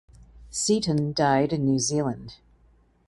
[0.49, 2.37] Seton died in New Zealand.